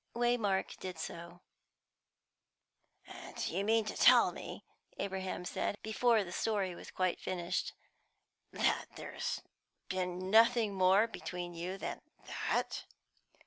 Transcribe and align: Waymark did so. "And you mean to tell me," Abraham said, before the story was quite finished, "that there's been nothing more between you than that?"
Waymark 0.15 0.77
did 0.79 0.97
so. 0.97 1.41
"And 3.05 3.47
you 3.47 3.63
mean 3.63 3.85
to 3.85 3.95
tell 3.95 4.31
me," 4.31 4.65
Abraham 4.97 5.45
said, 5.45 5.75
before 5.83 6.23
the 6.23 6.31
story 6.31 6.73
was 6.73 6.89
quite 6.89 7.19
finished, 7.19 7.73
"that 8.51 8.87
there's 8.95 9.43
been 9.89 10.31
nothing 10.31 10.73
more 10.73 11.05
between 11.07 11.53
you 11.53 11.77
than 11.77 12.01
that?" 12.25 12.83